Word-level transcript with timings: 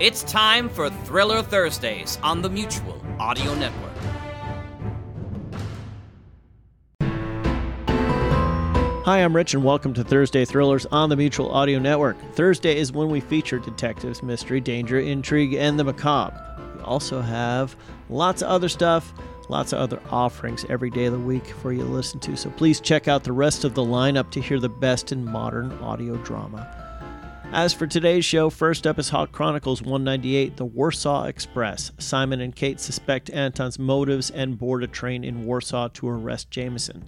It's 0.00 0.24
time 0.24 0.68
for 0.68 0.90
Thriller 0.90 1.40
Thursdays 1.40 2.18
on 2.20 2.42
the 2.42 2.50
Mutual 2.50 3.00
Audio 3.20 3.54
Network. 3.54 3.92
Hi, 9.04 9.18
I'm 9.18 9.36
Rich, 9.36 9.54
and 9.54 9.62
welcome 9.62 9.94
to 9.94 10.02
Thursday 10.02 10.44
Thrillers 10.44 10.84
on 10.86 11.10
the 11.10 11.16
Mutual 11.16 11.48
Audio 11.52 11.78
Network. 11.78 12.16
Thursday 12.32 12.76
is 12.76 12.90
when 12.90 13.08
we 13.08 13.20
feature 13.20 13.60
detectives, 13.60 14.20
mystery, 14.20 14.60
danger, 14.60 14.98
intrigue, 14.98 15.54
and 15.54 15.78
the 15.78 15.84
macabre. 15.84 16.40
We 16.76 16.82
also 16.82 17.20
have 17.20 17.76
lots 18.10 18.42
of 18.42 18.48
other 18.48 18.68
stuff, 18.68 19.14
lots 19.48 19.72
of 19.72 19.78
other 19.78 20.00
offerings 20.10 20.66
every 20.68 20.90
day 20.90 21.04
of 21.04 21.12
the 21.12 21.20
week 21.20 21.46
for 21.46 21.72
you 21.72 21.82
to 21.82 21.88
listen 21.88 22.18
to. 22.18 22.36
So 22.36 22.50
please 22.50 22.80
check 22.80 23.06
out 23.06 23.22
the 23.22 23.32
rest 23.32 23.62
of 23.62 23.74
the 23.74 23.84
lineup 23.84 24.32
to 24.32 24.40
hear 24.40 24.58
the 24.58 24.68
best 24.68 25.12
in 25.12 25.24
modern 25.24 25.70
audio 25.74 26.16
drama. 26.16 26.83
As 27.54 27.72
for 27.72 27.86
today's 27.86 28.24
show, 28.24 28.50
first 28.50 28.84
up 28.84 28.98
is 28.98 29.10
Hawk 29.10 29.30
Chronicles 29.30 29.80
198 29.80 30.56
The 30.56 30.64
Warsaw 30.64 31.26
Express. 31.26 31.92
Simon 31.98 32.40
and 32.40 32.52
Kate 32.52 32.80
suspect 32.80 33.30
Anton's 33.30 33.78
motives 33.78 34.28
and 34.28 34.58
board 34.58 34.82
a 34.82 34.88
train 34.88 35.22
in 35.22 35.46
Warsaw 35.46 35.86
to 35.94 36.08
arrest 36.08 36.50
Jameson. 36.50 37.04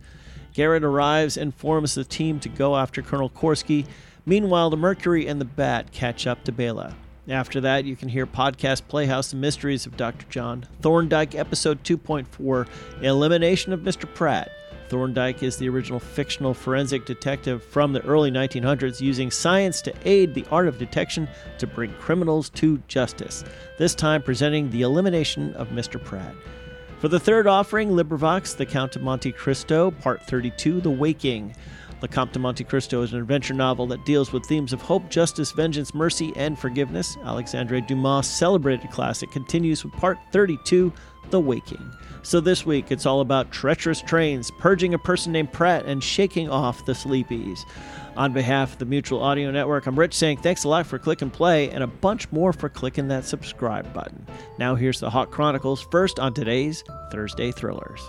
Garrett 0.55 0.85
arrives 0.85 1.37
and 1.37 1.53
forms 1.53 1.97
the 1.97 2.05
team 2.05 2.39
to 2.39 2.49
go 2.49 2.77
after 2.77 3.03
Colonel 3.03 3.29
Korsky. 3.29 3.87
Meanwhile, 4.25 4.71
the 4.71 4.77
Mercury 4.77 5.27
and 5.27 5.41
the 5.41 5.45
Bat 5.45 5.91
catch 5.91 6.29
up 6.29 6.45
to 6.45 6.53
Bela. 6.53 6.95
After 7.29 7.61
that, 7.63 7.85
you 7.85 7.97
can 7.97 8.09
hear 8.09 8.25
podcast 8.25 8.87
Playhouse 8.87 9.33
The 9.33 9.37
Mysteries 9.39 9.85
of 9.85 9.97
Dr. 9.97 10.27
John, 10.31 10.65
Thorndyke 10.81 11.35
Episode 11.35 11.83
2.4, 11.83 12.69
Elimination 13.03 13.73
of 13.73 13.81
Mr. 13.81 14.07
Pratt, 14.15 14.53
Thorndyke 14.89 15.43
is 15.43 15.57
the 15.57 15.69
original 15.69 16.01
fictional 16.01 16.55
forensic 16.55 17.05
detective 17.05 17.63
from 17.63 17.93
the 17.93 18.05
early 18.05 18.31
1900s 18.31 19.01
using 19.01 19.31
science 19.31 19.83
to 19.83 19.95
aid 20.05 20.35
the 20.35 20.47
art 20.51 20.69
of 20.69 20.79
detection 20.79 21.29
to 21.59 21.67
bring 21.67 21.93
criminals 21.95 22.51
to 22.51 22.79
justice, 22.89 23.45
this 23.79 23.95
time 23.95 24.23
presenting 24.23 24.71
the 24.71 24.83
elimination 24.83 25.55
of 25.55 25.69
Mr. 25.69 26.03
Pratt. 26.03 26.35
For 26.99 27.09
the 27.09 27.21
third 27.21 27.47
offering, 27.47 27.91
LibriVox, 27.91 28.57
The 28.57 28.65
Count 28.65 28.97
of 28.97 29.03
Monte 29.03 29.33
Cristo, 29.33 29.91
Part 29.91 30.23
32, 30.23 30.81
The 30.81 30.91
Waking. 30.91 31.55
Le 32.03 32.09
Comte 32.09 32.33
de 32.33 32.39
Monte 32.39 32.63
Cristo 32.65 33.01
is 33.03 33.13
an 33.13 33.21
adventure 33.21 33.55
novel 33.55 33.87
that 33.87 34.05
deals 34.05 34.33
with 34.33 34.45
themes 34.45 34.73
of 34.73 34.83
hope, 34.83 35.09
justice, 35.09 35.53
vengeance, 35.53 35.95
mercy, 35.95 36.33
and 36.37 36.59
forgiveness. 36.59 37.17
Alexandre 37.25 37.81
Dumas' 37.81 38.27
celebrated 38.29 38.91
classic 38.91 39.31
continues 39.31 39.83
with 39.83 39.95
Part 39.95 40.19
32, 40.31 40.93
The 41.31 41.41
Waking. 41.41 41.91
So 42.23 42.41
this 42.41 42.67
week, 42.67 42.91
it's 42.91 43.07
all 43.07 43.21
about 43.21 43.51
treacherous 43.51 44.03
trains, 44.03 44.51
purging 44.51 44.93
a 44.93 44.99
person 44.99 45.33
named 45.33 45.53
Pratt, 45.53 45.87
and 45.87 46.03
shaking 46.03 46.51
off 46.51 46.85
the 46.85 46.93
sleepies. 46.93 47.61
On 48.17 48.33
behalf 48.33 48.73
of 48.73 48.79
the 48.79 48.85
Mutual 48.85 49.23
Audio 49.23 49.51
Network, 49.51 49.87
I'm 49.87 49.99
Rich 49.99 50.15
saying 50.15 50.39
thanks 50.39 50.65
a 50.65 50.69
lot 50.69 50.87
for 50.87 50.99
click 50.99 51.23
and 51.23 51.33
play, 51.33 51.71
and 51.71 51.83
a 51.83 51.87
bunch 51.87 52.31
more 52.33 52.53
for 52.53 52.69
clicking 52.69 53.09
that 53.09 53.25
subscribe 53.25 53.93
button. 53.95 54.27
Now 54.59 54.75
here's 54.75 55.01
the 55.01 55.11
Hawk 55.11 55.31
Chronicles 55.31 55.87
first 55.91 56.19
on 56.19 56.35
today's 56.35 56.83
Thursday 57.11 57.53
Thrillers. 57.53 58.03